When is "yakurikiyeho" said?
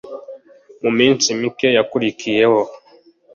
1.77-2.61